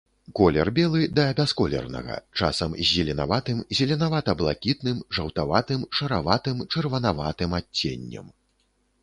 [0.37, 8.35] Колер белы да бясколернага, часам з зеленаватым, зеленевата-блакітным, жаўтаватым, шараватым, чырванаватым адценнем.